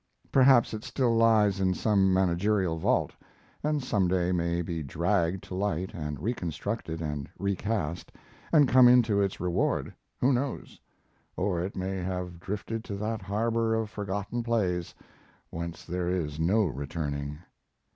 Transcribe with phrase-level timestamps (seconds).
[0.31, 3.13] Perhaps it still lies in some managerial vault,
[3.61, 8.11] and some day may be dragged to light and reconstructed and recast,
[8.51, 9.93] and come into its reward.
[10.19, 10.81] Who knows?
[11.37, 14.95] Or it may have drifted to that harbor of forgotten plays,
[15.51, 17.37] whence there is no returning.